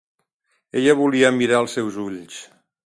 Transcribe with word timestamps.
Ella 0.81 0.95
volia 1.03 1.31
mirar 1.41 1.61
els 1.67 1.79
seus 1.81 2.03
ulls. 2.07 2.45